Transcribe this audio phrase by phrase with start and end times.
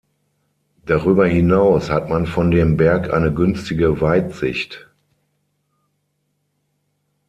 [0.83, 4.89] Darüber hinaus hat man von dem Berg eine günstige Weitsicht.